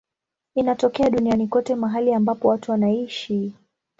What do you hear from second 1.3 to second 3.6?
kote mahali ambapo watu wanaishi.